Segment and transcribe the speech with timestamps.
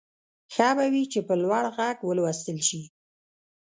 [0.53, 2.81] ښه به وي چې په لوړ غږ ولوستل شي.